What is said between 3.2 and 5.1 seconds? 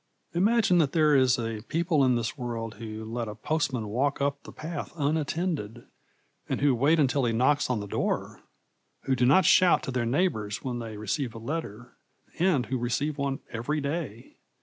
a postman walk up the path